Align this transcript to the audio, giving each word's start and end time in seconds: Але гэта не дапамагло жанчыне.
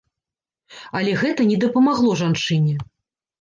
Але 0.99 1.11
гэта 1.23 1.45
не 1.51 1.59
дапамагло 1.65 2.15
жанчыне. 2.23 2.75